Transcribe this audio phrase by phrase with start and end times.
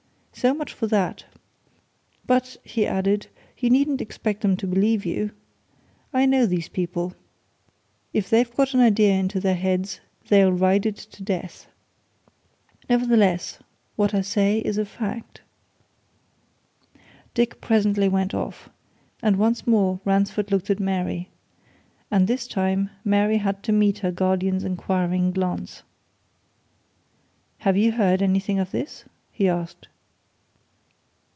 [0.33, 1.25] So much for that!
[2.25, 3.27] But," he added,
[3.59, 5.33] "you needn't expect them to believe you.
[6.13, 7.13] I know these people
[8.11, 11.67] if they've got an idea into their heads they'll ride it to death.
[12.89, 13.59] Nevertheless,
[13.95, 15.41] what I say is a fact."
[17.35, 18.67] Dick presently went off
[19.21, 21.29] and once more Ransford looked at Mary.
[22.09, 25.83] And this time, Mary had to meet her guardian's inquiring glance.
[27.59, 29.87] "Have you heard anything of this?" he asked.